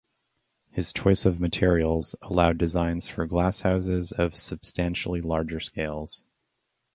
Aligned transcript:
His 0.71 0.93
choice 0.93 1.27
of 1.27 1.39
materials 1.39 2.15
allowed 2.23 2.57
designs 2.57 3.07
for 3.07 3.27
glasshouses 3.27 4.11
of 4.11 4.35
substantially 4.35 5.21
larger 5.21 5.59
scales. 5.59 6.23